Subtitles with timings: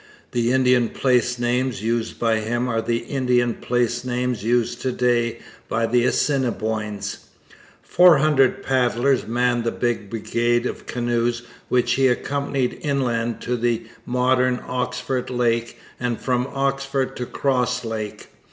[0.31, 5.41] The Indian place names used by him are the Indian place names used to day
[5.69, 7.25] by the Assiniboines.
[7.83, 13.85] Four hundred paddlers manned the big brigade of canoes which he accompanied inland to the
[14.07, 18.29] modern Oxford Lake and from Oxford to Cross Lake.